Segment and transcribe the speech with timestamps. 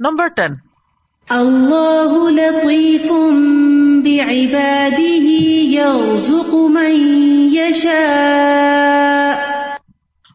[0.00, 0.54] Number ten
[1.28, 3.06] اللہ لطیف
[4.04, 5.28] بعباده
[5.68, 6.98] يرزق من
[7.52, 9.36] يشاء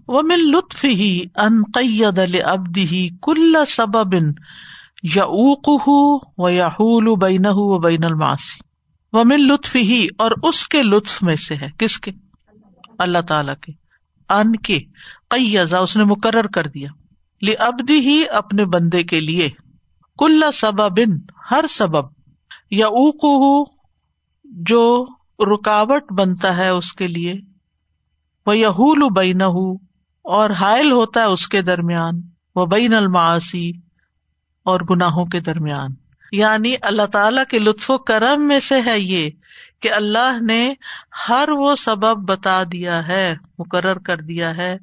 [0.08, 4.16] ومن لطفه ان قید لعبده كل سبب
[5.10, 5.96] یعوقه
[6.37, 8.59] ويحول بینه وبین المعاصی
[9.13, 12.15] ومن لطفه اور اس کے لطف میں سے ہے کس کے
[12.99, 13.75] اللہ تعالی کے
[14.29, 14.79] ان کے
[15.29, 16.91] قیزا اس نے مقرر کر دیا
[17.41, 19.49] لعبده ہی اپنے بندے کے لیے
[20.17, 20.99] کل سبب
[21.52, 22.05] ہر سبب
[22.71, 23.63] یا اوقو
[24.43, 25.05] جو
[25.39, 27.33] رکاوٹ بنتا ہے اس کے لیے
[28.45, 32.21] وہ یہول بین اور حائل ہوتا ہے اس کے درمیان
[32.55, 33.71] وہ بین الماسی
[34.63, 35.89] اور گناہوں کے درمیان۔
[36.31, 39.30] یعنی اللہ تعالی کے لطف و کرم میں سے ہے یہ
[39.81, 40.73] کہ اللہ نے
[41.30, 44.77] ہر وہ سبب بتا دیا ہے، مقرر کر دیا ہے،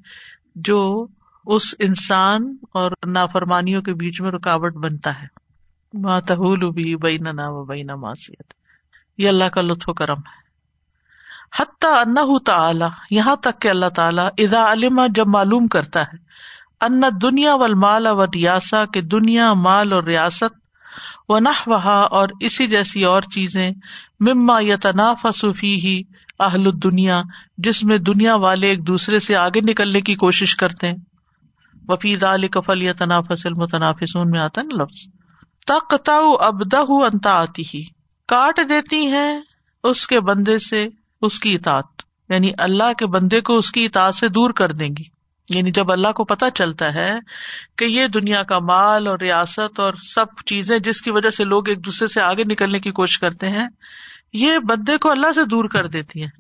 [0.55, 1.07] جو
[1.49, 5.27] اس انسان اور نافرمانیوں کے بیچ میں رکاوٹ بنتا ہے۔
[5.95, 8.55] ماتحول بھی بینا نا و بینا معصیت
[9.19, 10.49] یہ اللہ کا لطف و کرم ہے۔
[11.63, 16.17] حتیٰ انہ تعالی یہاں تک کہ اللہ تعالیٰ ادا علما جب معلوم کرتا ہے
[16.81, 20.59] ان دنیا و مال و ریاسا کہ دنیا، مال اور ریاست
[21.29, 23.71] و نہ وہا اور اسی جیسی اور چیزیں،
[24.21, 26.03] مما یا تناف صوفی ہی
[26.41, 27.23] اہل دنیا
[27.59, 30.97] جس میں دنیا والے ایک دوسرے سے آگے نکلنے کی کوشش کرتے ہیں۔
[31.89, 35.13] وفیز علی کفل یا تنافس المتنافسون میں آتا ہے نا لفظ۔
[35.67, 37.85] تقتا ابدا انتا آتی ہی
[38.29, 39.41] کاٹ دیتی ہیں
[39.85, 40.87] اس کے بندے سے
[41.23, 41.85] اس کی اطاعت۔
[42.29, 45.05] یعنی اللہ کے بندے کو اس کی اطاعت سے دور کر دیں گی
[45.51, 47.15] یعنی جب اللہ کو پتا چلتا ہے
[47.77, 51.69] کہ یہ دنیا کا مال اور ریاست اور سب چیزیں جس کی وجہ سے لوگ
[51.69, 53.69] ایک دوسرے سے آگے نکلنے کی کوشش کرتے ہیں،
[54.33, 56.31] یہ بندے کو اللہ سے دور کر دیتی ہیں۔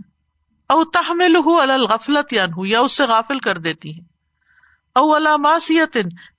[0.68, 4.07] او تحمل ہوں الغفلت یا یا اس سے غافل کر دیتی ہیں۔
[4.98, 5.72] او اللہ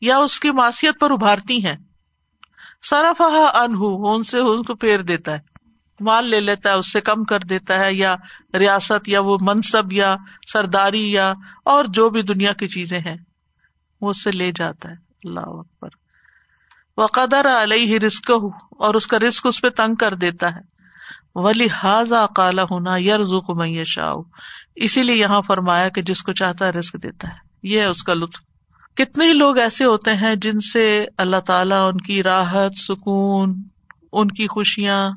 [0.02, 1.78] یا اس کی معاشیت پر ابھارتی ہیں۔
[2.84, 5.40] سرف ان سے ان کو پھیر دیتا ہے۔
[6.00, 8.16] مال لے لیتا ہے، اس سے کم کر دیتا ہے، یا
[8.54, 10.16] ریاست، یا وہ منصب، یا
[10.54, 11.32] سرداری، یا
[11.66, 13.18] اور جو بھی دنیا کی چیزیں ہیں،
[14.02, 15.90] وہ اس سے لے جاتا ہے۔ اللہ اکبر۔
[16.98, 20.62] وہ قدر علیہ رسک ہو اور اس کا رسک اس پہ تنگ کر دیتا ہے۔
[21.36, 24.14] ولی حاضا کالا ہونا یرزو میں شاہ
[24.76, 27.34] اسی لیے یہاں فرمایا کہ جس کو چاہتا ہے رسک دیتا ہے۔
[27.64, 28.49] یہ ہے اس کا لطف۔
[28.96, 33.64] کتنے ہی لوگ ایسے ہوتے ہیں جن سے اللہ تعالیٰ ان کی راحت، سکون،
[34.12, 35.10] ان کی خوشیاں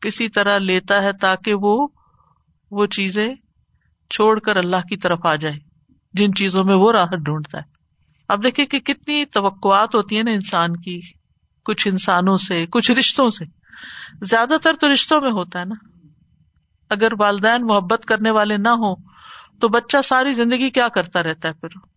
[0.00, 1.88] کسی طرح لیتا ہے تاکہ وہ
[2.70, 3.34] وہ چیزیں
[4.10, 5.54] چھوڑ کر اللہ کی طرف آ جائے
[6.12, 7.62] جن چیزوں میں وہ راحت ڈھونڈتا ہے۔
[8.28, 11.00] اب دیکھیے کہ کتنی توقعات ہوتی ہیں نا انسان کی،
[11.64, 13.44] کچھ انسانوں سے، کچھ رشتوں سے۔
[14.22, 15.74] زیادہ تر تو رشتوں میں ہوتا ہے نا۔
[16.90, 18.96] اگر والدین محبت کرنے والے نہ ہوں
[19.60, 21.95] تو بچہ ساری زندگی کیا کرتا رہتا ہے پھر؟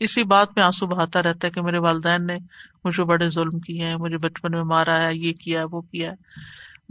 [0.00, 2.36] اسی بات میں آنسو بہاتا رہتا ہے کہ میرے والدین نے
[2.84, 6.14] مجھے بڑے ظلم کیے ہیں، مجھے بچپن میں مارا ہے، یہ کیا وہ کیا ہے۔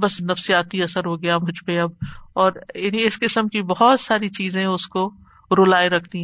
[0.01, 1.89] بس نفسیاتی اثر ہو گیا مجھ پہ اب۔
[2.33, 5.13] اور یعنی اس قسم کی بہت ساری چیزیں اس کو
[5.57, 6.23] رلائے رکھتی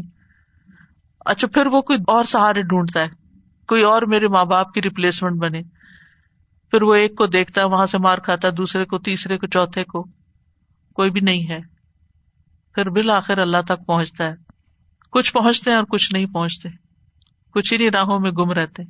[1.19, 3.09] اچھا پھر وہ کوئی اور سہارے ڈھونڈتا ہے۔
[3.67, 5.61] کوئی اور میرے ماں باپ کی ریپلیسمنٹ بنے۔
[6.71, 9.47] پھر وہ ایک کو دیکھتا ہے، وہاں سے مار کھاتا ہے، دوسرے کو، تیسرے کو،
[9.47, 10.05] چوتھے کو۔
[10.93, 11.59] کوئی بھی نہیں ہے۔
[12.75, 14.46] پھر بالآخر اللہ تک پہنچتا ہے۔
[15.09, 16.69] کچھ پہنچتے ہیں اور کچھ نہیں پہنچتے،
[17.53, 18.83] کچھ ہی راہوں میں گم رہتے۔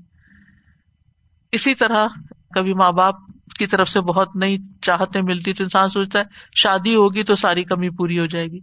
[1.51, 2.07] اسی طرح
[2.55, 3.15] کبھی ماں باپ
[3.59, 6.23] کی طرف سے بہت نئی چاہتے ملتی تو انسان سوچتا ہے،
[6.55, 8.59] شادی ہوگی تو ساری کمی پوری ہو جائے گی۔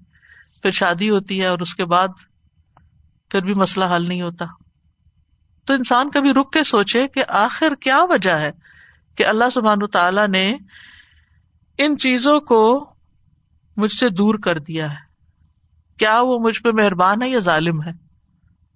[0.62, 2.08] پھر شادی ہوتی ہے اور اس کے بعد
[3.30, 4.44] پھر بھی مسئلہ حل نہیں ہوتا۔
[5.64, 8.50] تو انسان کبھی رک کے سوچے کہ آخر کیا وجہ ہے
[9.16, 10.56] کہ اللہ سبحان تعالی نے
[11.78, 12.92] ان چیزوں کو
[13.76, 15.13] مجھ سے دور کر دیا ہے۔
[15.98, 17.90] کیا وہ مجھ پہ مہربان ہے یا ظالم ہے؟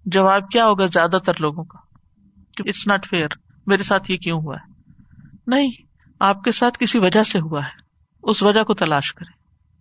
[0.04, 1.78] جواب کیا ہوگا زیادہ تر لوگوں کا؟
[2.58, 3.28] اٹس ناٹ فیئر
[3.66, 4.92] میرے ساتھ یہ کیوں ہوا ہے؟
[5.46, 5.70] نہیں،
[6.20, 7.88] آپ کے ساتھ کسی وجہ سے ہوا ہے۔
[8.22, 9.32] اس وجہ کو تلاش کرے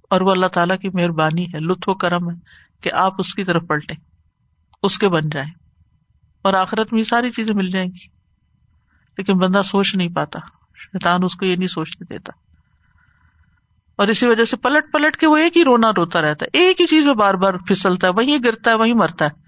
[0.10, 2.36] اور وہ اللہ تعالیٰ کی مہربانی ہے، لطف و کرم ہے
[2.82, 3.94] کہ آپ اس کی طرف پلٹے
[4.84, 5.52] اس کے بن جائیں۔
[6.42, 8.08] اور آخرت میں ساری چیزیں مل جائیں گی۔
[9.18, 10.40] لیکن بندہ سوچ نہیں پاتا،
[10.76, 12.47] شیطان اس کو یہ نہیں سوچنے دیتا۔
[13.98, 16.82] اور اسی وجہ سے پلٹ پلٹ کے وہ ایک ہی رونا روتا رہتا ہے۔ ایک
[16.82, 19.48] ہی چیز میں بار بار پھسلتا ہے، وہیں گرتا ہے، وہیں مرتا ہے۔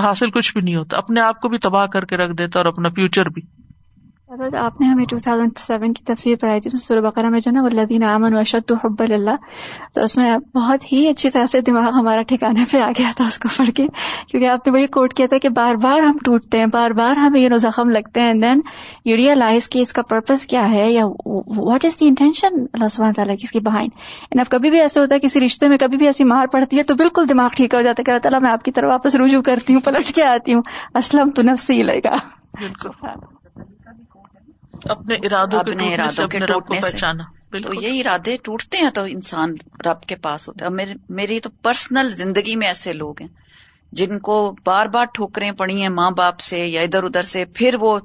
[0.00, 2.66] حاصل کچھ بھی نہیں ہوتا۔ اپنے آپ کو بھی تباہ کر کے رکھ دیتا اور
[2.66, 3.42] اپنا فیوچر بھی۔
[4.32, 7.62] آپ نے ہمیں ٹو تھاؤزینڈ سیون کی تفصیل پڑھائی تھی سر بقرہ میں جو نا
[7.62, 9.36] ولدین امن وشد حب اللہ
[9.94, 13.24] تو اس میں بہت ہی اچھی طرح سے دماغ ہمارا ٹھکانے پہ آ گیا تھا
[13.26, 13.86] اس کو پڑھ کے
[14.28, 17.16] کیونکہ آپ نے وہی کوٹ کیا تھا کہ بار بار ہم ٹوٹتے ہیں بار بار
[17.16, 18.60] ہمیں یہ زخم لگتے ہیں دین
[19.04, 23.14] یو ریئلائز کہ اس کا پرپز کیا ہے یا واٹ از دی انٹینشن اللہ سبحانہ
[23.14, 25.98] تعالیٰ کی اس کی بہائن اب کبھی بھی ایسے ہوتا ہے کسی رشتے میں کبھی
[25.98, 28.40] بھی ایسی مار پڑتی ہے تو بالکل دماغ ٹھیک ہو جاتا ہے کہ اللہ تعالیٰ
[28.42, 30.62] میں آپ کی طرف واپس رجوع کرتی ہوں پلٹ کے آتی ہوں
[30.94, 32.16] اسلم تو نفسی لے گا
[34.84, 37.24] اپنے ارادوں کے ارادوں کے ٹوٹنے سے۔ پہچانا
[37.62, 39.54] تو یہ ارادے ٹوٹتے ہیں تو انسان
[39.86, 43.28] رب کے پاس ہوتا ہے۔ میری- میری تو پرسنل زندگی میں ایسے لوگ ہیں
[43.92, 47.76] جن کو بار بار ٹھوکریں پڑی ہیں ماں باپ سے یا ادھر ادھر سے پھر
[47.80, 47.98] وہ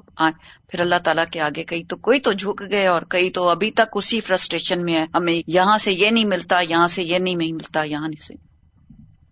[0.68, 3.70] پھر اللہ تعالیٰ کے آگے کئی تو کوئی تو جھک گئے اور کئی تو ابھی
[3.70, 7.36] تک اسی فرسٹریشن میں ہے ہمیں یہاں سے یہ نہیں ملتا یہاں سے یہ نہیں
[7.36, 8.47] ملتا یہاں سے۔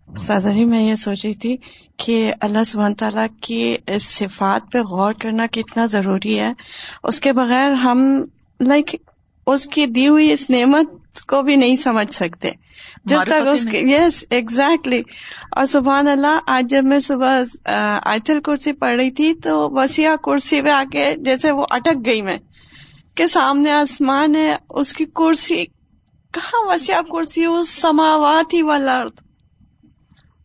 [0.09, 1.57] سادہ جی میں یہ سوچ رہی تھی
[1.97, 6.51] کہ اللہ سبحانہ تعالیٰ کی صفات پہ غور کرنا کتنا ضروری ہے۔
[7.03, 8.23] اس کے بغیر ہم
[8.59, 8.95] لائک
[9.47, 12.51] اس کی دی ہوئی اس نعمت کو بھی نہیں سمجھ سکتے۔
[13.05, 15.01] جب تک اس کے یس ایگزیکٹلی
[15.51, 17.41] اور سبحان اللہ آج جب میں صبح
[18.03, 22.21] آیتل کرسی پڑھ رہی تھی تو وسیع کرسی پہ آ کے جیسے وہ اٹک گئی
[22.21, 22.37] میں
[23.15, 25.65] کہ سامنے آسمان ہے اس کی کرسی
[26.31, 29.03] کہاں وسیع کرسی اس سماوات ہی والا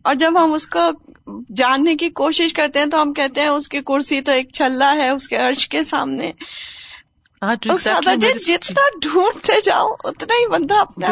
[0.03, 0.81] اور جب ہم اس کو
[1.57, 4.95] جاننے کی کوشش کرتے ہیں تو ہم کہتے ہیں اس کی کرسی تو ایک چھلا
[4.95, 6.33] ہے اس کے عرش کے سامنے۔
[8.17, 11.07] جی جتنا ڈھونڈتے جاؤ اتنا ہی بندہ اپنے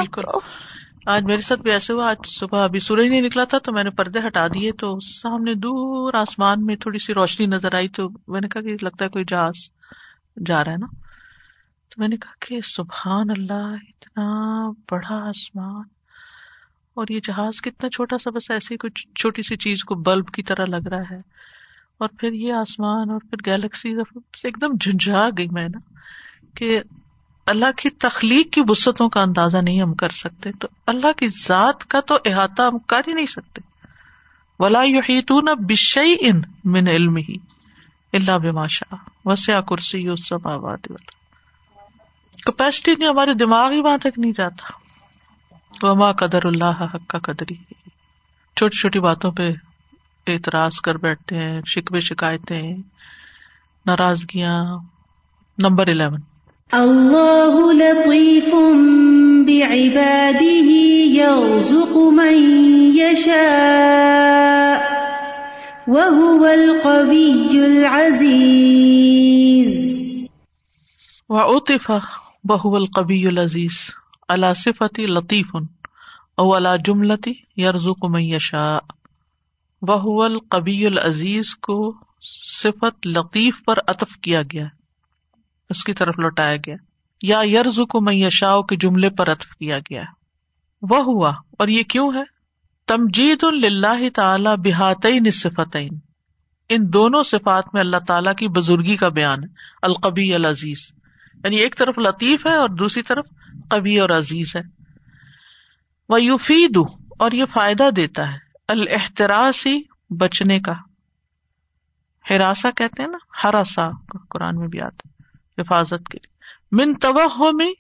[1.06, 3.84] آج میرے ساتھ بھی ایسے ہوا آج صبح ابھی سورج نہیں نکلا تھا تو میں
[3.84, 8.08] نے پردے ہٹا دیے تو سامنے دور آسمان میں تھوڑی سی روشنی نظر آئی تو
[8.28, 9.54] میں نے کہا کہ لگتا ہے کوئی جہاز
[10.46, 10.87] جا رہا ہے نا۔
[11.88, 16.00] تو میں نے کہا کہ سبحان اللہ اتنا بڑا آسمان۔
[17.00, 20.43] اور یہ جہاز کتنا چھوٹا سا، بس ایسی کچھ چھوٹی سی چیز کو بلب کی
[20.43, 21.19] طرح لگ رہا ہے۔
[21.99, 23.88] اور پھر یہ آسمان اور پھر گیلیکسی
[24.44, 25.79] ایک دم جھنجھا گئی میں نا
[26.56, 26.81] کہ
[27.47, 31.85] اللہ کی تخلیق کی وسطوں کا اندازہ نہیں ہم کر سکتے۔ تو اللہ کی ذات
[31.85, 33.61] کا تو احاطہ ہم کر ہی نہیں سکتے۔
[34.58, 37.37] ولا یحیطون بشیء ان من علم ہی
[38.12, 38.94] اللہ بماشا
[39.25, 41.14] وسع کرسی السماوات والارض
[42.47, 44.80] کیپیسٹی نہیں ہمارے دماغ ہی وہاں تک نہیں جاتا۔
[45.82, 47.55] وما قدر اللہ حق کا قدری۔
[48.56, 49.50] چھوٹی چھوٹی باتوں پہ
[50.26, 52.76] اعتراض کر بیٹھتے ہیں شکوے شکایتیں
[53.87, 54.78] ناراضگیاں۔
[55.58, 56.20] Number eleven.
[56.72, 58.55] اللہ لطیف
[59.46, 60.70] بعباده
[61.14, 62.34] يرزق من
[62.96, 64.76] يشاء
[65.87, 68.70] وهو القوي العزيز
[71.28, 71.90] وعطف
[72.44, 74.00] بہو القبی العزیز۔
[74.31, 75.55] اللہ صفتی لطیف
[76.37, 78.79] او اللہ جملتی یرزق من یشاء.
[79.82, 81.94] وہ القبی العزیز کو
[82.62, 84.67] صفت لطیف پر عطف کیا گیا.
[85.71, 86.77] اس کی طرف لوٹایا گیا.
[87.23, 90.03] یا یرزق من یشاء کے جملے پر عطف کیا گیا.
[90.83, 92.23] وہ ہوا اور یہ کیوں ہے؟
[92.87, 95.99] تمجید اللہ تعالی بحاتین صفتین.
[96.69, 99.49] ان دونوں صفات میں اللہ تعالیٰ کی بزرگی کا بیان ہے
[99.83, 100.88] القبی العزیز.
[101.44, 103.26] یعنی ایک طرف لطیف ہے اور دوسری طرف
[103.70, 104.61] قبی اور عزیز ہے۔
[106.08, 106.78] وہ یوفید
[107.19, 108.38] اور یہ فائدہ دیتا ہے۔
[108.69, 110.72] الحتراسی بچنے کا۔
[112.31, 113.88] ہراسا کہتے ہیں نا؟ ہراسا
[114.31, 115.22] قرآن میں بھی آتا ہے،
[115.62, 116.37] حفاظت کے لیے۔
[116.72, 117.72] من توہ میں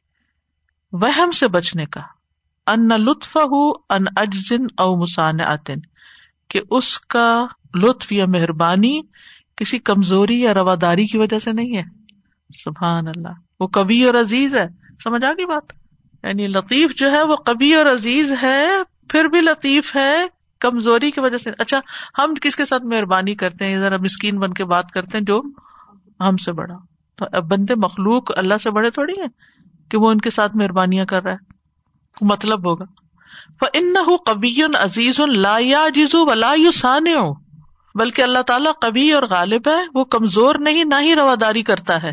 [0.92, 2.00] وہم سے بچنے کا۔
[2.66, 5.74] ان لطف ہو ان اجزن او مسان آتن
[6.48, 9.00] کہ اس کا لطف یا مہربانی
[9.56, 11.84] کسی کمزوری یا رواداری کی وجہ سے نہیں ہے۔
[12.64, 14.66] سبحان اللہ، وہ کبھی اور عزیز ہے۔
[15.04, 15.79] سمجھ آ گئی بات؟
[16.24, 18.68] یعنی لطیف جو ہے وہ کبھی اور عزیز ہے،
[19.08, 20.26] پھر بھی لطیف ہے،
[20.58, 21.80] کمزوری کی وجہ سے۔ اچھا
[22.18, 25.42] ہم کس کے ساتھ مہربانی کرتے ہیں؟ ذرا مسکین بن کے بات کرتے ہیں جو
[26.20, 26.74] ہم سے بڑا۔
[27.16, 29.28] تو اب بندے مخلوق اللہ سے بڑے تھوڑی ہیں
[29.90, 31.36] کہ وہ ان کے ساتھ مہربانیاں کر رہا ہے۔
[32.20, 32.84] مطلب ہوگا۔
[33.72, 33.94] ان
[34.26, 37.04] کبی عزیز لا جزو ولا سان
[37.94, 42.12] بلکہ اللہ تعالیٰ کبھی اور غالب ہے، وہ کمزور نہیں، نہ ہی رواداری کرتا ہے۔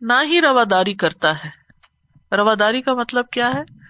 [0.00, 1.65] نہ ہی رواداری کرتا ہے۔
[2.36, 3.86] رواداری کا مطلب کیا ہے؟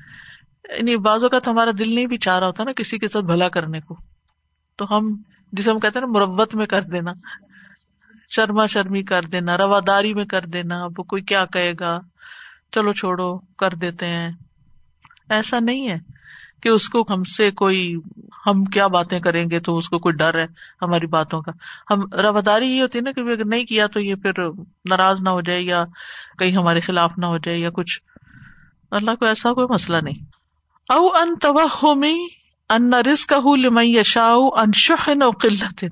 [0.77, 3.25] یعنی بازو کا تو ہمارا دل نہیں بھی چاہ رہا ہوتا نا کسی کے ساتھ
[3.25, 3.97] بھلا کرنے کو۔
[4.77, 5.17] تو ہم
[5.53, 7.13] جسے ہم کہتے ہیں نا مربت میں کر دینا،
[8.29, 12.01] شرما شرمی کر دینا، رواداری میں کر دینا، وہ کوئی کیا کہے گا؟
[12.73, 14.31] چلو چھوڑو، کر دیتے ہیں۔
[15.31, 15.99] ایسا نہیں ہے
[16.63, 17.97] کہ اس کو ہم سے کوئی،
[18.47, 20.47] ہم کیا باتیں کریں گے تو اس کو کوئی ڈر ہے
[20.83, 21.53] ہماری باتوں کا۔
[21.91, 24.33] ہم، رواداری یہ ہوتی ہے نا کہ اگر نہیں کیا تو یہ پھر
[24.91, 25.85] ناراض نہ ہو جائے یا
[26.39, 28.01] کہیں ہمارے خلاف نہ ہو جائے یا کچھ۔
[28.91, 30.25] اللہ کو ایسا کوئی مسئلہ نہیں۔
[30.93, 32.15] او ان تو میں
[32.69, 35.85] ان رسک لمن یشاء ان شحن و قلت۔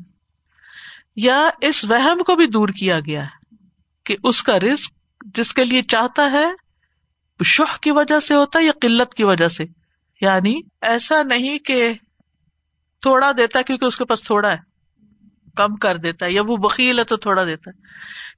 [1.16, 3.56] یا اس وہم کو بھی دور کیا گیا ہے
[4.04, 4.92] کہ اس کا رسک
[5.34, 6.46] جس کے لیے چاہتا ہے
[7.44, 9.64] شہ کی وجہ سے ہوتا ہے یا قلت کی وجہ سے؟
[10.20, 11.92] یعنی ایسا نہیں کہ
[13.00, 14.56] تھوڑا دیتا ہے کیونکہ اس کے پاس تھوڑا ہے،
[15.56, 17.80] کم کر دیتا ہے یا وہ بکیل ہے تو تھوڑا دیتا ہے۔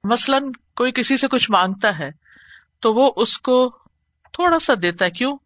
[0.03, 0.43] مثلاً
[0.75, 2.09] کوئی کسی سے کچھ مانگتا ہے
[2.79, 3.77] تو وہ اس کو
[4.37, 5.37] تھوڑا سا دیتا ہے۔ کیوں؟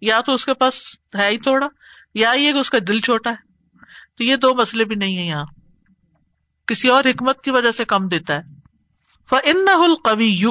[0.00, 0.82] یا تو اس کے پاس
[1.18, 1.66] ہے ہی تھوڑا،
[2.14, 3.36] یا یہ کہ اس کا دل چھوٹا ہے۔
[4.18, 5.44] تو یہ دو مسئلے بھی نہیں ہے یہاں۔
[6.66, 8.42] کسی اور حکمت کی وجہ سے کم دیتا ہے۔
[9.30, 10.50] فن القوی یو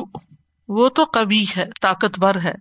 [0.68, 2.54] وہ تو کبھی ہے، طاقتور ہے۔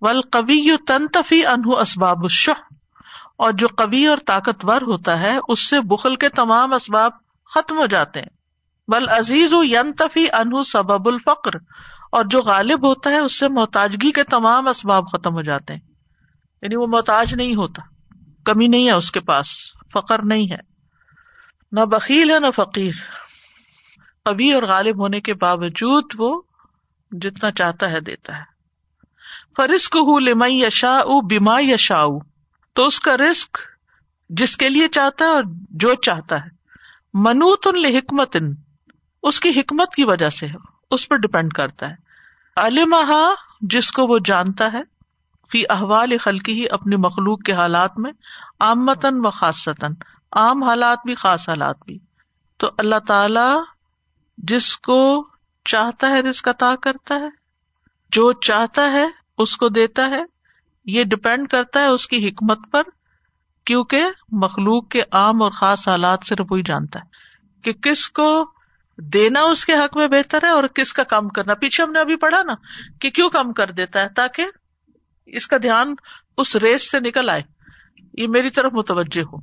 [0.00, 2.74] ول کبھی تنتفی انہ اسباب الشح۔
[3.36, 7.12] اور جو کبھی اور طاقتور ہوتا ہے، اس سے بخل کے تمام اسباب
[7.54, 8.28] ختم ہو جاتے ہیں۔
[8.88, 11.50] بل عزیز ینتفی انہ سبب الفقر۔
[12.14, 15.80] اور جو غالب ہوتا ہے اس سے محتاجگی کے تمام اسباب ختم ہو جاتے ہیں۔
[16.62, 17.82] یعنی وہ محتاج نہیں ہوتا،
[18.44, 19.46] کمی نہیں ہے اس کے پاس،
[19.92, 20.56] فقر نہیں ہے۔
[21.72, 22.92] نہ بکیل ہے، نہ فقیر۔
[24.24, 26.42] کبھی اور غالب ہونے کے باوجود وہ
[27.10, 28.42] جتنا چاہتا ہے دیتا ہے۔
[29.56, 32.02] فرسک ہُو لمئی یشا بیما یشا
[32.72, 33.58] تو اس کا رسک
[34.28, 36.50] جس کے لیے چاہتا ہے اور جو چاہتا ہے۔
[37.14, 38.36] منوت ان حکمت
[39.22, 40.46] اس کی حکمت کی وجہ سے
[40.90, 42.03] اس پر ڈپینڈ کرتا ہے۔
[42.56, 44.82] علمہ جس کو وہ جانتا ہے،
[45.52, 48.12] فی احوال خلقی ہی اپنی مخلوق کے حالات میں
[48.58, 49.94] آمتن و خاصتاً،
[50.32, 51.98] عام حالات بھی، خاص حالات بھی۔
[52.56, 53.58] تو اللہ تعالی
[54.38, 55.28] جس کو
[55.64, 57.28] چاہتا ہے رسک عطا کرتا ہے۔
[58.10, 59.06] جو چاہتا ہے،
[59.38, 60.24] اس کو دیتا ہے۔
[60.84, 62.82] یہ ڈپینڈ کرتا ہے اس کی حکمت پر،
[63.64, 67.04] کیونکہ مخلوق کے عام اور خاص حالات صرف وہی جانتا ہے۔
[67.62, 68.53] کہ کس کو
[68.98, 72.00] دینا اس کے حق میں بہتر ہے اور کس کا کم کرنا پیچھے ہم نے
[72.00, 72.54] ابھی پڑھا نا
[73.00, 74.46] کہ کیوں کم کر دیتا ہے تاکہ
[75.26, 75.94] اس کا دھیان
[76.38, 77.42] اس ریس سے نکل آئے۔
[78.18, 79.36] یہ میری طرف متوجہ ہو۔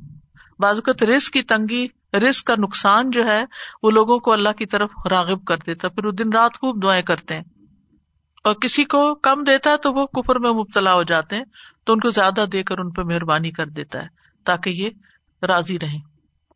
[0.60, 1.88] بازوقت رسک کی تنگی
[2.29, 3.43] رسک کا نقصان جو ہے،
[3.84, 7.03] وہ لوگوں کو اللہ کی طرف راغب کر دیتا پھر وہ دن رات خوب دعائیں
[7.03, 7.43] کرتے ہیں۔
[8.43, 11.43] اور کسی کو کم دیتا ہے تو وہ کفر میں مبتلا ہو جاتے ہیں۔
[11.86, 14.08] تو ان کو زیادہ دے کر ان پہ مہربانی کر دیتا ہے
[14.46, 14.89] تاکہ یہ
[15.41, 16.11] راضی رہیں۔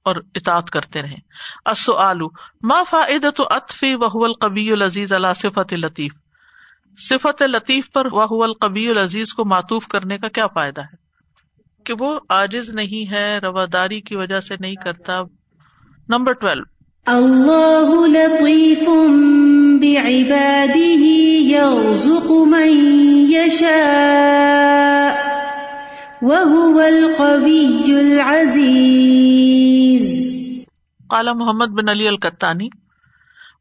[0.06, 1.18] اور اطاط کرتے رہیں۔
[1.66, 2.28] اصو آلو
[2.62, 6.14] ما فائدہ تو اطفی وہ القبی العزیز اللہ صفت لطیف؟
[7.10, 11.06] صفت لطیف پر وہ القبی العزیز کو معطوف کرنے کا کیا فائدہ ہے؟
[11.84, 15.22] کہ وہ آجز نہیں ہے، رواداری کی وجہ سے نہیں کرتا۔
[16.10, 16.64] Number twelve.
[17.06, 18.90] اللہ لطیف
[19.82, 21.06] بعباده
[21.50, 22.68] يرزق من
[23.32, 25.26] يشاء
[26.22, 29.75] وهو القوي العزيز
[31.16, 32.70] قال محمد بن علی القتانی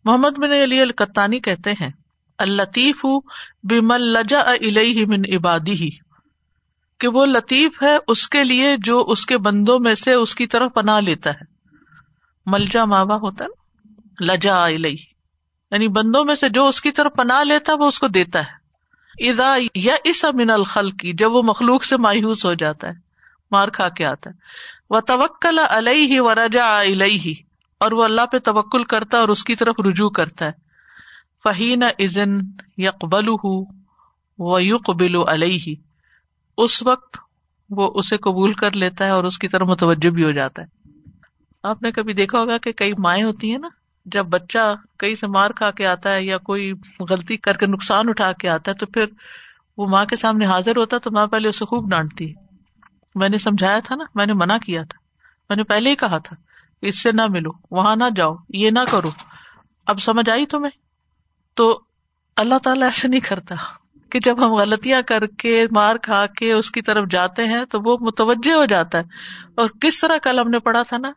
[0.04, 1.90] محمد بن علی القتانی کہتے ہیں
[2.38, 3.04] الطیف
[3.62, 5.90] بمن لجا الیہ من عبادی
[7.00, 10.46] کہ وہ لطیف ہے اس کے لیے جو اس کے بندوں میں سے اس کی
[10.46, 11.44] طرف پناہ لیتا ہے۔
[12.46, 17.72] ملجا ماوا ہوتا ہے لجا یعنی بندوں میں سے جو اس کی طرف پناہ لیتا
[17.72, 21.84] ہے وہ اس کو دیتا ہے۔ ادا یا اس من الخل کی جب وہ مخلوق
[21.84, 22.92] سے مایوس ہو جاتا ہے،
[23.50, 24.34] مار کھا کے آتا ہے۔
[24.94, 27.34] وہ توکل علیہ ہی و رجا ہی
[27.80, 30.50] اور وہ اللہ پہ توکل کرتا ہے اور اس کی طرف رجوع کرتا ہے۔
[31.44, 32.38] فہین ازن
[32.76, 33.28] یقبل
[34.38, 34.90] و یق
[35.28, 35.74] علیہ۔
[36.58, 37.16] اس وقت
[37.70, 40.90] وہ اسے قبول کر لیتا ہے اور اس کی طرف متوجہ بھی ہو جاتا ہے۔
[41.62, 43.68] آپ نے کبھی دیکھا ہوگا کہ کئی مائیں ہوتی ہیں نا،
[44.06, 46.72] جب بچہ کئی سے مار کھا کے آتا ہے یا کوئی
[47.10, 49.04] غلطی کر کے نقصان اٹھا کے آتا ہے تو پھر
[49.76, 52.43] وہ ماں کے سامنے حاضر ہوتا تو ماں پہلے اسے خوب ڈانٹتی ہے۔
[53.14, 54.98] میں نے سمجھایا تھا نا، میں نے منع کیا تھا۔
[55.48, 56.36] میں نے پہلے ہی کہا تھا،
[56.82, 59.10] اس سے نہ ملو، وہاں نہ جاؤ، یہ نہ کرو۔
[59.86, 60.70] اب سمجھ آئی تمہیں؟
[61.54, 61.82] تو
[62.36, 63.54] اللہ تعالیٰ ایسے نہیں کرتا
[64.10, 67.78] کہ جب ہم غلطیاں کر کے، مار کھا کے اس کی طرف جاتے ہیں تو
[67.84, 69.02] وہ متوجہ ہو جاتا ہے۔
[69.54, 71.12] اور کس طرح کل ہم نے پڑھا تھا نا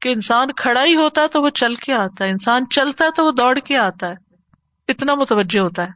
[0.00, 3.10] کہ انسان کھڑا ہی ہوتا ہے تو وہ چل کے آتا ہے، انسان چلتا ہے
[3.10, 4.14] تو وہ دوڑ کے آتا ہے۔
[4.88, 5.90] اتنا متوجہ ہوتا ہے۔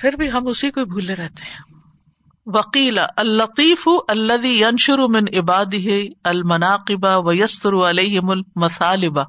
[0.00, 1.79] پھر بھی ہم اسی کو بھولے رہتے ہیں۔
[2.54, 5.74] وکیل الطیف اللہ انشر من عباد
[6.24, 8.20] المناقبہ و یستر علیہ
[8.56, 9.24] مسالبہ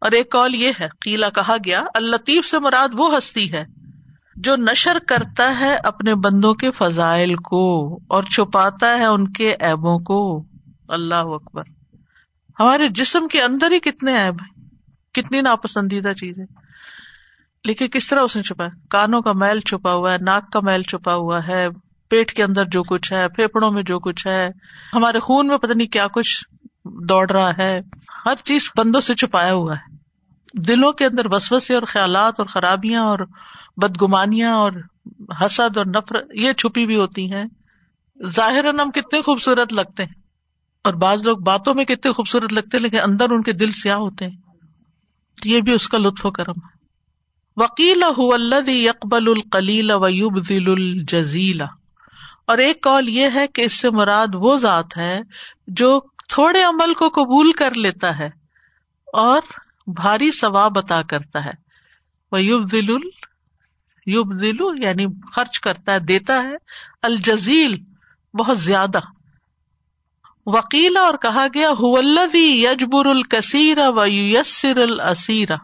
[0.00, 3.64] اور ایک کال یہ ہے قیلا کہا گیا الطیف سے مراد وہ ہستی ہے
[4.36, 9.98] جو نشر کرتا ہے اپنے بندوں کے فضائل کو اور چھپاتا ہے ان کے ایبوں
[9.98, 10.44] کو۔
[10.88, 11.62] اللہ اکبر۔
[12.60, 14.68] ہمارے جسم کے اندر ہی کتنے ایب ہیں،
[15.14, 16.44] کتنی ناپسندیدہ چیز ہے۔
[17.64, 20.60] لیکن کس طرح اس نے چھپا ہے؟ کانوں کا میل چھپا ہوا ہے، ناک کا
[20.60, 21.66] میل چھپا ہوا ہے
[22.08, 24.48] پیٹ کے اندر جو کچھ ہے پھیپڑوں میں جو کچھ ہے،
[24.94, 26.44] ہمارے خون میں پتہ نہیں کیا کچھ
[27.08, 27.80] دوڑ رہا ہے۔
[28.26, 29.96] ہر چیز بندوں سے چھپایا ہوا ہے۔
[30.62, 33.18] دلوں کے اندر وسوسے اور خیالات اور خرابیاں اور
[33.76, 34.72] بدگمانیاں اور
[35.44, 37.44] حسد اور نفرت، یہ چھپی بھی ہوتی ہیں۔
[38.26, 40.12] ظاہر ہم کتنے خوبصورت لگتے ہیں۔
[40.84, 44.26] اور بعض لوگ باتوں میں کتنے خوبصورت لگتے لیکن اندر ان کے دل سیاہ ہوتے
[44.26, 44.36] ہیں۔
[45.44, 46.76] یہ بھی اس کا لطف و کرم ہے۔
[47.56, 48.02] وکیل
[48.88, 51.64] اقبال القلیل ویوب ذیل الجزیلا
[52.46, 55.20] اور ایک کال یہ ہے کہ اس سے مراد وہ ذات ہے
[55.66, 58.28] جو تھوڑے عمل کو قبول کر لیتا ہے
[59.12, 59.42] اور
[59.86, 61.50] بھاری ثواب عطا کرتا ہے۔
[62.32, 62.90] وہ یوب ذیل
[64.06, 66.54] یوب ذیل یعنی خرچ کرتا ہے، دیتا ہے۔
[67.02, 67.82] الجزیل،
[68.38, 68.98] بہت زیادہ۔
[70.46, 71.70] وکیلا اور کہا گیا
[72.34, 75.54] یجبر الکثیر و یسر السیرا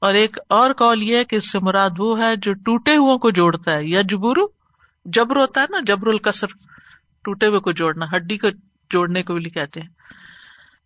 [0.00, 3.18] اور ایک اور کال یہ ہے کہ اس سے مراد وہ ہے جو ٹوٹے ہو
[3.18, 4.02] کو جوڑتا ہے۔ یا
[5.04, 6.46] جبر ہوتا ہے نا، جبر الکسر،
[7.24, 8.48] ٹوٹے ہوئے کو جوڑنا، ہڈی کو
[8.90, 9.88] جوڑنے کو بھی کہتے ہیں۔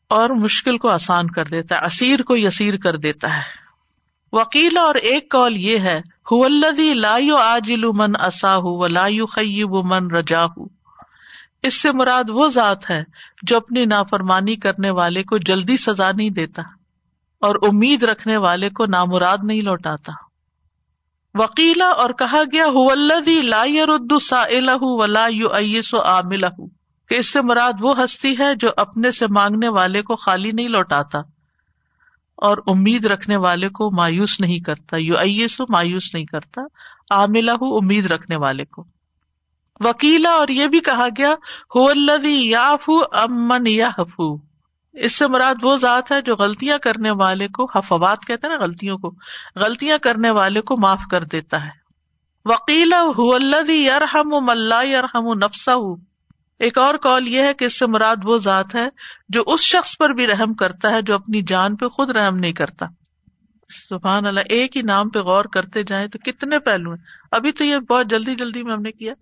[0.08, 3.68] اور مشکل کو آسان کر دیتا ہے، اسیر کو یسیر کر دیتا ہے۔
[4.32, 6.00] وکیلا اور ایک کال یہ ہے
[6.94, 10.44] لایو آجل من اصا ہُو خیب من رجا
[11.62, 13.04] اس سے مراد وہ ذات ہے
[13.42, 16.62] جو اپنی نافرمانی کرنے والے کو جلدی سزا نہیں دیتا
[17.40, 20.12] اور امید رکھنے والے کو نامراد نہیں لوٹاتا۔
[21.38, 22.66] وکیلا اور کہا گیا
[23.42, 24.12] لا يرد
[24.80, 25.28] ولا
[27.08, 30.68] کہ اس سے مراد وہ ہستی ہے جو اپنے سے مانگنے والے کو خالی نہیں
[30.68, 31.18] لوٹاتا
[32.36, 36.60] اور امید رکھنے والے کو مایوس نہیں کرتا یو ایسو مایوس نہیں کرتا،
[37.10, 38.84] عاملہ امید رکھنے والے کو۔
[39.80, 41.34] وکیلا اور یہ بھی کہا گیا
[42.24, 44.47] یافو امن یا حفو
[44.92, 48.64] اس سے مراد وہ ذات ہے جو غلطیاں کرنے والے کو حفوات کہتے ہیں نا،
[48.64, 49.14] غلطیوں کو،
[49.56, 51.70] غلطیاں کرنے والے کو معاف کر دیتا ہے۔
[52.44, 55.72] وکیلا یرحم ملا یرحم نفسا
[56.58, 58.88] ایک اور کال یہ ہے کہ اس سے مراد وہ ذات ہے
[59.28, 62.52] جو اس شخص پر بھی رحم کرتا ہے جو اپنی جان پہ خود رحم نہیں
[62.52, 62.86] کرتا۔
[63.88, 67.64] سبحان اللہ، ایک ہی نام پہ غور کرتے جائیں تو کتنے پہلو ہیں۔ ابھی تو
[67.64, 69.14] یہ بہت جلدی جلدی میں ہم نے کیا،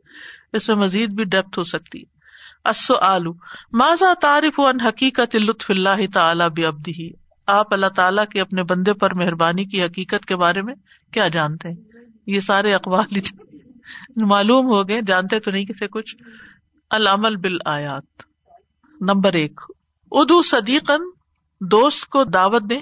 [0.52, 2.15] اس میں مزید بھی ڈیپتھ ہو سکتی ہے۔
[2.66, 3.32] اسو آلو
[3.73, 7.11] ماضا تعارف ان حقیقت لطف اللہ تعالیٰ بھی ابدی
[7.46, 10.75] آپ اللہ تعالیٰ کے اپنے بندے پر مہربانی کی حقیقت کے بارے میں
[11.12, 11.76] کیا جانتے ہیں؟
[12.26, 13.20] یہ سارے اقوال
[14.26, 16.16] معلوم ہو گئے، جانتے تو نہیں کسی کچھ۔
[16.90, 18.23] العمل بل آیات
[19.00, 19.61] نمبر ایک
[20.12, 21.02] ادو صدیقن
[21.61, 22.78] دوست کو دعوت دے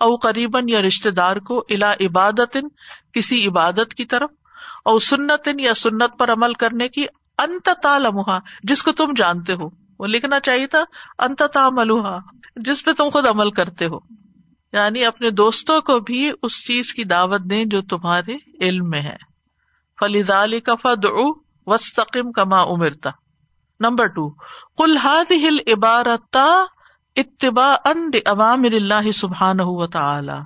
[0.00, 2.56] او قریباً یا رشتے دار کو الا عبادت
[3.12, 4.30] کسی عبادت کی طرف،
[4.84, 7.04] او سنت یا سنت پر عمل کرنے کی
[7.38, 9.68] انت تالمہ جس کو تم جانتے ہو۔
[9.98, 10.80] وہ لکھنا چاہیے تھا،
[11.18, 12.18] انت تاملوہا
[12.56, 13.98] جس پہ تم خود عمل کرتے ہو۔
[14.72, 19.28] یعنی اپنے دوستوں کو بھی اس چیز کی دعوت دیں جو تمہارے علم میں ہے۔
[20.00, 21.04] فلیز علی کا فد
[21.66, 23.10] وسطم کما امرتا
[23.80, 24.30] نمبر ٹو
[24.76, 26.36] کل ہاد ہل عبارت
[27.16, 29.58] اتباع ان عوامر اللہ سبحان
[29.92, 30.40] تعالی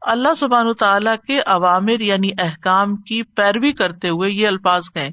[0.00, 5.08] اللہ سبحان تعالیٰ کے عوامر یعنی احکام کی پیروی کرتے ہوئے یہ الفاظ گئے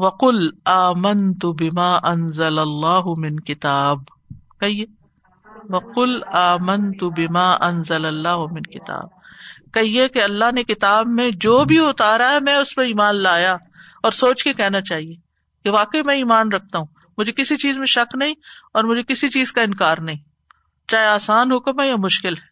[0.00, 3.98] وقل آمن تو بیما انزل اللہ من کتاب۔
[4.60, 4.84] کہیے،
[5.70, 9.08] وقل آمن تو بیما انزل اللہ من کتاب۔
[9.72, 13.56] کہیے کہ اللہ نے کتاب میں جو بھی اتارا ہے، میں اس پہ ایمان لایا
[14.02, 15.14] اور سوچ کے کہنا چاہیے
[15.64, 16.86] کہ واقعی میں ایمان رکھتا ہوں۔
[17.18, 18.34] مجھے کسی چیز میں شک نہیں
[18.74, 20.18] اور مجھے کسی چیز کا انکار نہیں۔
[20.88, 22.50] چاہے آسان حکم ہے یا مشکل ہے۔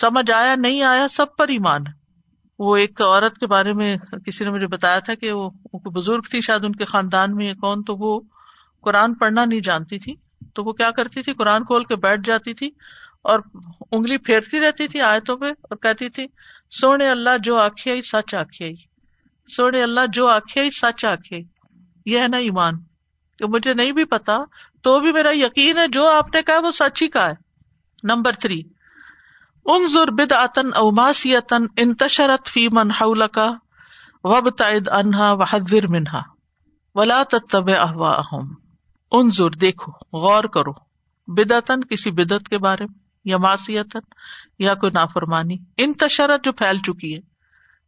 [0.00, 1.99] سمجھ آیا، نہیں آیا، سب پر ایمان ہے۔
[2.60, 3.96] وہ ایک عورت کے بارے میں
[4.26, 5.50] کسی نے مجھے بتایا تھا کہ وہ
[5.84, 8.20] بزرگ تھی شاید ان کے خاندان میں کون، تو وہ
[8.82, 10.14] قرآن پڑھنا نہیں جانتی تھی۔
[10.54, 12.70] تو وہ کیا کرتی تھی؟ قرآن کھول کے بیٹھ جاتی تھی
[13.22, 13.40] اور
[13.92, 16.26] انگلی پھیرتی رہتی تھی آیتوں پہ اور کہتی تھی،
[16.70, 18.74] سونے اللہ جو آخی سچ آخی
[19.48, 21.42] سونے اللہ جو آخی سچ آخی
[22.06, 22.72] یہ ہے نا ایمان۔
[23.38, 24.38] کہ مجھے نہیں بھی پتا،
[24.82, 27.34] تو بھی میرا یقین ہے جو آپ نے کہا وہ سچ ہی کا ہے۔
[28.02, 28.62] Number three.
[29.70, 33.50] ان بد اتن اوماسیتن انتشرت فی من حول کا
[34.24, 36.22] وب تائد انہا وحدر منہا،
[36.94, 38.20] ولا تب احوا
[39.10, 39.30] ان
[39.60, 40.72] دیکھو، غور کرو
[41.26, 43.98] بدعتن کسی بدعت کے بارے میں، یا ماسیتن
[44.58, 47.20] یا کوئی نافرمانی۔ انتشرت جو پھیل چکی ہے،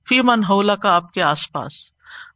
[0.09, 1.73] فی من حولا کا آپ کے آس پاس۔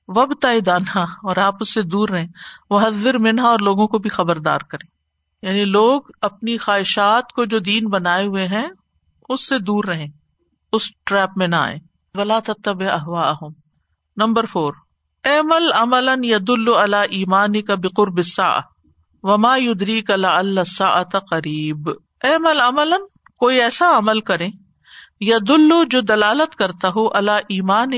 [0.08, 2.28] وب تانہ اور آپ اس سے دور رہیں۔
[2.70, 4.88] وہ حضر منہا، اور لوگوں کو بھی خبردار کریں۔
[5.42, 8.66] یعنی لوگ اپنی خواہشات کو جو دین بنائے ہوئے ہیں
[9.28, 10.06] اس سے دور رہیں،
[10.72, 11.76] اس ٹریپ میں نہ آئے
[12.14, 13.32] ولا تب احوا
[14.16, 14.72] نمبر فور
[15.24, 18.48] ایمل امل ید اللہ ایمانی کا بکر بسا
[19.22, 21.88] وما یدری کلا اللہ قریب
[22.22, 22.94] ایمل امل
[23.38, 24.48] کوئی ایسا عمل کرے
[25.20, 25.50] ید
[25.90, 27.90] جو دلالت کرتا ہو اللہ ایمان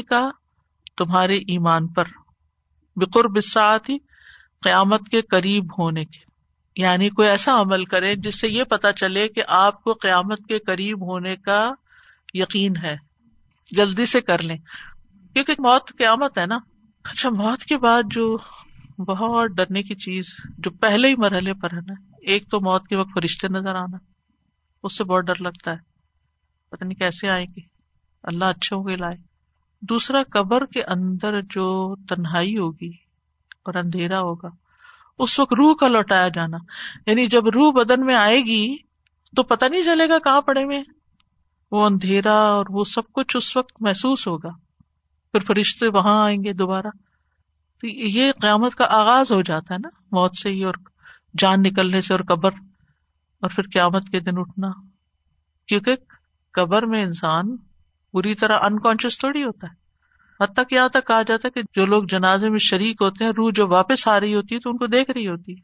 [0.96, 2.04] تمہارے ایمان پر۔
[2.96, 3.98] بکر بساتی
[4.62, 6.27] قیامت کے قریب ہونے کے۔
[6.78, 10.58] یعنی کوئی ایسا عمل کرے جس سے یہ پتا چلے کہ آپ کو قیامت کے
[10.58, 11.70] قریب ہونے کا
[12.34, 12.96] یقین ہے۔
[13.72, 14.56] جلدی سے کر لیں۔
[15.32, 16.58] کیونکہ موت قیامت ہے نا۔
[17.04, 18.38] اچھا موت کے بعد جو
[18.98, 20.24] بہت ڈرنے کی چیز،
[20.58, 23.96] جو پہلے ہی مرحلے پر ہے نا، ایک تو موت کے وقت فرشتے نظر آنا،
[24.82, 25.76] اس سے بہت ڈر لگتا ہے۔
[26.70, 27.60] پتہ نہیں کیسے آئیں گے۔
[28.22, 29.16] اللہ اچھوں کے لائے۔
[29.80, 32.90] دوسرا، قبر کے اندر جو تنہائی ہوگی
[33.64, 34.67] اور اندھیرا ہوگا
[35.18, 36.56] اس وقت روح کا لوٹایا جانا۔
[37.06, 38.76] یعنی جب روح بدن میں آئے گی
[39.36, 40.82] تو پتا نہیں چلے گا کہاں پڑے میں
[41.70, 44.50] وہ اندھیرا اور وہ سب کچھ اس وقت محسوس ہوگا۔
[45.32, 46.86] پھر فرشتے وہاں آئیں گے دوبارہ۔
[47.80, 50.74] تو یہ قیامت کا آغاز ہو جاتا ہے نا، موت سے ہی اور
[51.38, 52.50] جان نکلنے سے اور قبر۔
[53.40, 54.68] اور پھر قیامت کے دن اٹھنا۔
[55.66, 55.96] کیونکہ
[56.52, 57.56] قبر میں انسان
[58.12, 59.87] پوری طرح انکانشیس تھوڑی ہوتا ہے۔
[60.40, 63.30] حتیٰ کہ یہاں تک کہا جاتا ہے کہ جو لوگ جنازے میں شریک ہوتے ہیں،
[63.30, 65.60] روح جو واپس آ رہی ہوتی ہے تو ان کو دیکھ رہی ہوتی ہے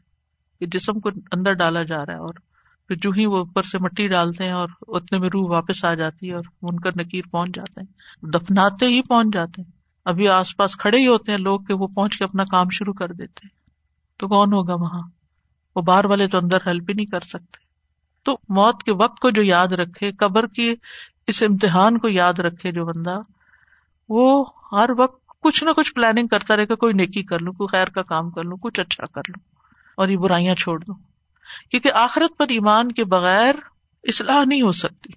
[0.59, 2.33] کہ جسم کو اندر ڈالا جا رہا ہے اور
[2.87, 5.93] پھر جو ہی وہ اوپر سے مٹی ڈالتے ہیں اور اتنے میں روح واپس آ
[5.93, 7.87] جاتی ہے اور ان کا نکیر پہنچ جاتے ہیں۔
[8.31, 9.71] دفناتے ہی پہنچ جاتے ہیں۔
[10.05, 12.93] ابھی آس پاس کھڑے ہی ہوتے ہیں لوگ کہ وہ پہنچ کے اپنا کام شروع
[12.93, 13.59] کر دیتے ہیں۔
[14.17, 15.01] تو کون ہوگا وہاں؟
[15.75, 17.57] وہ باہر والے تو اندر ہیلپ ہی نہیں کر سکتے۔
[18.23, 20.75] تو موت کے وقت کو جو یاد رکھے، قبر کی
[21.27, 23.19] اس امتحان کو یاد رکھے جو بندہ
[24.09, 27.67] وہ ہر وقت کچھ نہ کچھ پلاننگ کرتا رہے گا، کوئی نیکی کر لوں، کوئی
[27.67, 29.45] خیر کا کام کر لوں، کچھ اچھا کر لوں
[29.97, 30.95] اور یہ برائیاں چھوڑ دوں۔
[31.71, 33.55] کیونکہ آخرت پر ایمان کے بغیر
[34.03, 35.13] اصلاح نہیں ہو سکتی۔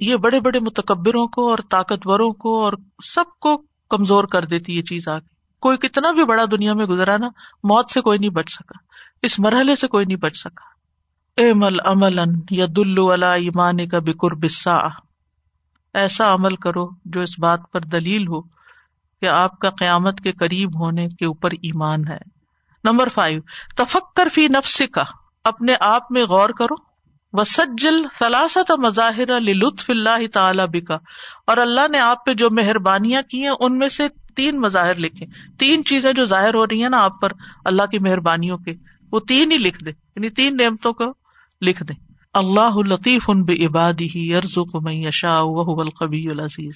[0.00, 2.72] یہ بڑے بڑے متکبروں کو اور طاقتوروں کو اور
[3.04, 5.28] سب کو کمزور کر دیتی یہ چیز آگے۔
[5.60, 7.28] کوئی کتنا بھی بڑا دنیا میں گزرا نا،
[7.64, 8.78] موت سے کوئی نہیں بچ سکا۔
[9.22, 10.70] اس مرحلے سے کوئی نہیں بچ سکا۔
[11.40, 14.78] اے مل امل یا دلو اللہ ایمان کا بکر بسا
[15.94, 18.40] ایسا عمل کرو جو اس بات پر دلیل ہو
[19.20, 22.18] کہ آپ کا قیامت کے قریب ہونے کے اوپر ایمان ہے۔
[22.84, 23.40] نمبر فائیو،
[23.76, 25.02] تفکر فی نفس کا
[25.44, 26.90] اپنے آپ میں غور کرو۔
[27.32, 30.94] و سجل ثلاثت مظاہر لطف اللہ تعالی بکا
[31.46, 35.26] اور اللہ نے آپ پہ جو مہربانیاں کی ہیں، ان میں سے تین مظاہر لکھے
[35.58, 37.32] تین چیزیں جو ظاہر ہو رہی ہیں نا آپ پر
[37.64, 38.74] اللہ کی مہربانیوں کے،
[39.12, 41.04] وہ تین ہی لکھ دے یعنی تین نعمتوں کو
[41.62, 46.74] لکھ دیں۔ اللہ لطیف ان بے عبادی ارزق من یشاء وهو القوی العزیز۔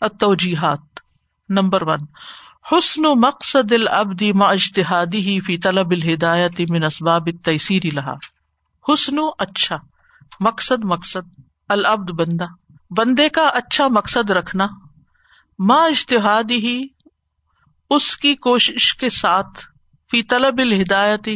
[0.00, 1.00] التوجیحات
[1.48, 1.98] نمبر ون۔
[2.72, 8.14] حسن مقصد العبد مع اجتهاده فی طلب الہدایت من اسباب التیسیر لها
[8.88, 9.76] حسن اچھا۔
[10.40, 12.46] مقصد مقصد۔ العبد بندہ۔
[12.90, 14.66] بندے کا اچھا مقصد رکھنا۔
[15.58, 16.86] ما اشتہادی ہی
[17.90, 19.58] اس کی کوشش کے ساتھ
[20.10, 21.28] فی طلب الہدایت،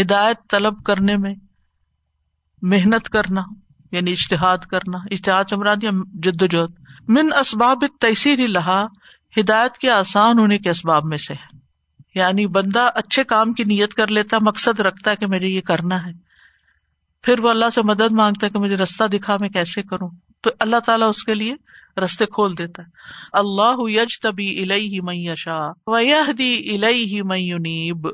[0.00, 1.34] ہدایت طلب کرنے میں۔
[2.64, 3.42] محنت کرنا
[3.92, 5.90] یعنی اشتہاد کرنا اشتہاد چمراد یا
[6.22, 6.72] جد و جہد۔
[7.08, 8.86] من اسباب تیسیر لہا،
[9.40, 11.34] ہدایت کے آسان ہونے کے اسباب میں سے۔
[12.14, 16.06] یعنی بندہ اچھے کام کی نیت کر لیتا، مقصد رکھتا ہے کہ مجھے یہ کرنا
[16.06, 16.12] ہے۔
[17.22, 20.10] پھر وہ اللہ سے مدد مانگتا ہے کہ مجھے رستہ دکھا، میں کیسے کروں؟
[20.42, 21.54] تو اللہ تعالیٰ اس کے لیے
[22.04, 22.88] رستے کھول دیتا ہے۔
[23.32, 28.08] اللہ یج تبی الہی میشا ویہدی الہی میونیب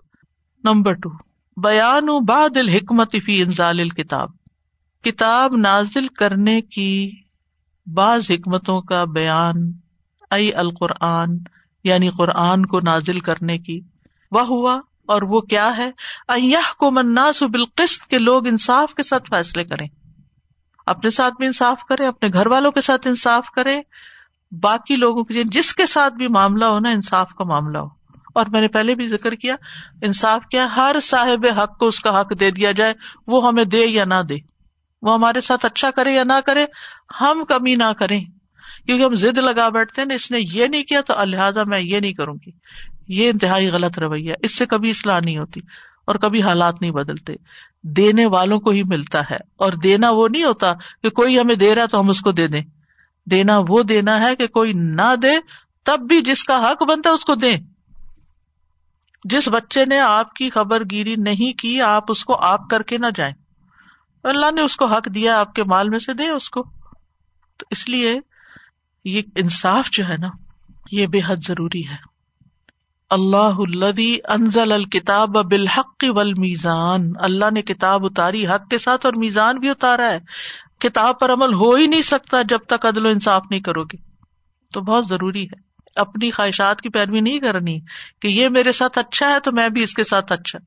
[0.64, 1.10] نمبر ٹو
[1.56, 4.39] بیان بعد الحکمت فی انزال الکتاب۔
[5.04, 7.10] کتاب نازل کرنے کی
[7.86, 9.72] بعض حکمتوں کا بیان
[10.30, 11.38] ائی القرآن
[11.84, 13.80] یعنی قرآن کو نازل کرنے کی۔
[14.30, 15.90] وہ ہوا اور وہ کیا ہے؟
[16.78, 19.88] کو مناس بالقسط کے لوگ انصاف کے ساتھ فیصلے کریں۔
[20.86, 23.80] اپنے ساتھ بھی انصاف کرے اپنے گھر والوں کے ساتھ انصاف کرے
[24.60, 27.88] باقی لوگوں کے جس کے ساتھ بھی معاملہ ہو نا، انصاف کا معاملہ ہو۔
[28.34, 29.56] اور میں نے پہلے بھی ذکر کیا،
[30.02, 32.94] انصاف کیا، ہر صاحب حق کو اس کا حق دے دیا جائے،
[33.26, 34.49] وہ ہمیں دے یا نہ دے۔
[35.02, 36.66] وہ ہمارے ساتھ اچھا کرے یا نہ کرے،
[37.20, 38.24] ہم کمی نہ کریں۔
[38.86, 42.00] کیونکہ ہم ضد لگا بیٹھتے نا، اس نے یہ نہیں کیا تو لہٰذا میں یہ
[42.00, 42.50] نہیں کروں گی۔
[43.08, 45.60] یہ انتہائی غلط رویہ، اس سے کبھی اصلاح نہیں ہوتی
[46.06, 47.34] اور کبھی حالات نہیں بدلتے۔
[47.82, 51.74] دینے والوں کو ہی ملتا ہے اور دینا وہ نہیں ہوتا کہ کوئی ہمیں دے
[51.74, 52.62] رہا تو ہم اس کو دے دیں۔
[53.26, 55.32] دینا وہ دینا ہے کہ کوئی نہ دے
[55.84, 57.56] تب بھی جس کا حق بنتا ہے اس کو دیں۔
[59.24, 62.98] جس بچے نے آپ کی خبر گیری نہیں کی، آپ اس کو آپ کر کے
[62.98, 63.34] نہ جائیں۔
[64.24, 66.62] اللہ نے اس کو حق دیا، آپ کے مال میں سے دے اس کو۔
[67.56, 68.20] تو اس لیے
[69.04, 70.28] یہ انصاف جو ہے نا،
[70.92, 72.10] یہ بے حد ضروری ہے۔
[73.10, 79.58] اللہ الدی انزل الکتاب بالحق والمیزان۔ اللہ نے کتاب اتاری، حق کے ساتھ اور میزان
[79.58, 80.18] بھی اتارا ہے۔
[80.78, 83.96] کتاب پر عمل ہو ہی نہیں سکتا جب تک عدل و انصاف نہیں کرو گے۔
[84.72, 87.80] تو بہت ضروری ہے۔ اپنی خواہشات کی پیروی نہیں کرنی
[88.20, 90.58] کہ یہ میرے ساتھ اچھا ہے تو میں بھی اس کے ساتھ اچھا۔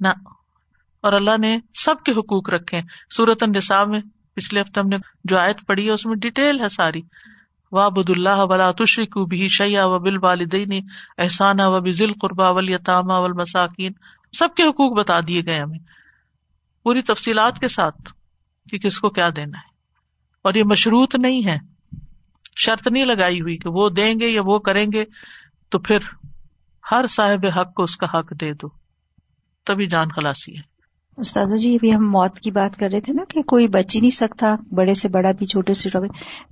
[0.00, 0.08] نہ۔
[1.02, 2.86] اور اللہ نے سب کے حقوق رکھے ہیں۔
[3.16, 4.00] سورت النساء میں
[4.34, 7.00] پچھلے ہفتے ہم نے جو آیت پڑھی ہے، اس میں ڈیٹیل ہے ساری۔
[7.72, 10.86] وا بد اللہ ولا تشریق بھی شیا و بل والدین
[11.18, 13.92] احسانہ و بزل قربا ولیطامہ مساکین
[14.32, 15.78] سب کے حقوق بتا دیے گئے ہمیں۔
[16.82, 18.12] پوری تفصیلات کے ساتھ
[18.70, 19.72] کہ کس کو کیا دینا ہے۔
[20.42, 21.58] اور یہ مشروط نہیں ہے۔
[22.56, 25.04] شرط نہیں لگائی ہوئی کہ وہ دیں گے یا وہ کریں گے،
[25.68, 25.98] تو پھر
[26.92, 28.68] ہر صاحب حق کو اس کا حق دے دو۔
[29.66, 30.71] تبھی جان خلاسی ہے۔
[31.18, 34.00] استاد جی ابھی ہم موت کی بات کر رہے تھے نا کہ کوئی بچ ہی
[34.00, 36.06] نہیں سکتا، بڑے سے بڑا بھی، چھوٹے سے چھوٹے۔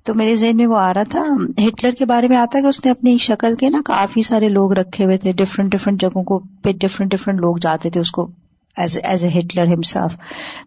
[0.05, 1.23] تو میرے ذہن میں وہ آ رہا تھا،
[1.68, 4.73] ہٹلر کے بارے میں آتا کہ اس نے اپنی شکل کے نا کافی سارے لوگ
[4.73, 8.29] رکھے ہوئے تھے ڈفرینٹ ڈفرینٹ جگہوں کو پہ ڈفرینٹ ڈفرینٹ لوگ جاتے تھے اس کو
[8.77, 10.16] ایز ایز اے ہٹلر ہمساف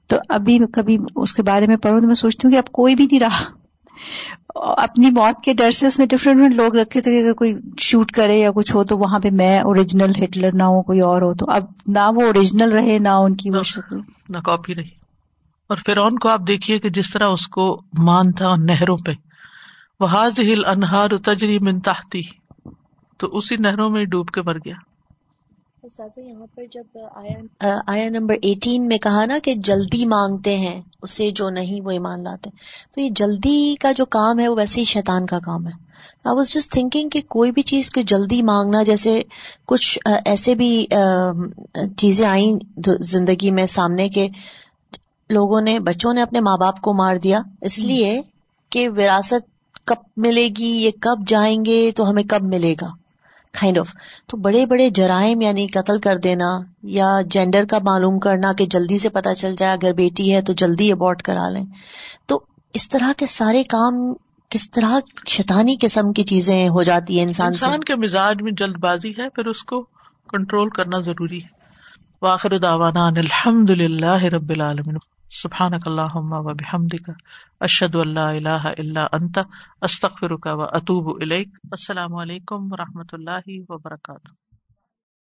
[0.07, 2.95] تو ابھی کبھی اس کے بارے میں پڑھوں تو میں سوچتی ہوں کہ اب کوئی
[2.95, 3.62] بھی نہیں رہا۔
[4.55, 7.53] اپنی موت کے ڈر سے اس نے ڈفرینٹ ڈفرینٹ لوگ رکھے تھے کہ اگر کوئی
[7.77, 11.21] شوٹ کرے یا کچھ ہو تو وہاں پہ میں اوریجنل ہٹلر نہ ہو کوئی اور
[11.21, 13.97] ہو۔ تو اب نہ وہ اوریجنل رہے نہ ان کی وہ شکل۔
[14.29, 15.03] نہ کاپی رہی۔
[15.69, 19.11] اور پھر کو آپ دیکھیے کہ جس طرح اس کو مان تھا نہروں پہ۔
[19.99, 22.21] وہ ہل انہار تجری من تحتی
[23.17, 24.92] تو اسی نہروں میں ڈوب کے مر گیا۔
[25.83, 31.31] یہاں پر جب آیا آیا نمبر ایٹین میں کہا نا کہ جلدی مانگتے ہیں اسے
[31.31, 32.49] جو نہیں وہ ایمان لاتے۔
[32.93, 35.71] تو یہ جلدی کا جو کام ہے وہ ویسے ہی شیطان کا کام ہے۔
[36.25, 39.21] آئی واز جسٹ تھنکنگ کہ کوئی بھی چیز کو جلدی مانگنا جیسے
[39.65, 40.85] کچھ ایسے بھی
[41.97, 44.27] چیزیں آئیں زندگی میں سامنے کے
[45.29, 48.21] لوگوں نے بچوں نے اپنے ماں باپ کو مار دیا۔ اس لیے
[48.69, 49.51] کہ وراثت
[49.85, 53.02] کب ملے گی یہ کب جائیں گے تو ہمیں کب ملے گا۔
[53.61, 53.95] کائنڈ آف
[54.27, 58.97] تو بڑے بڑے جرائم یعنی قتل کر دینا یا جینڈر کا معلوم کرنا کہ جلدی
[58.97, 61.65] سے پتا چل جائے اگر بیٹی ہے تو جلدی ابورٹ کرا لیں۔
[62.25, 62.41] تو
[62.73, 64.13] اس طرح کے سارے کام
[64.49, 68.75] کس طرح شیطانی قسم کی چیزیں ہو جاتی ہیں انسان انسان کے مزاج میں جلد
[68.77, 69.81] بازی ہے، پھر اس کو
[70.29, 71.47] کنٹرول کرنا ضروری ہے۔
[72.21, 74.97] واخر دعوانا الحمد للہ رب العالمین۔
[75.41, 77.09] سبحان اللہ و بحمدک
[77.59, 79.39] اشد اللہ اللہ اللہ انت
[79.81, 81.07] استخر و اطوب
[81.71, 84.52] السلام علیکم و رحمۃ اللہ وبرکاتہ۔